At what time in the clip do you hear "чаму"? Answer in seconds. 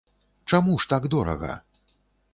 0.53-0.73